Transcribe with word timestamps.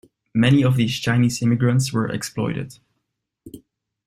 Many 0.33 0.63
of 0.63 0.77
these 0.77 0.97
Chinese 0.97 1.43
immigrants 1.43 1.93
were 1.93 2.09
exploited. 2.09 2.79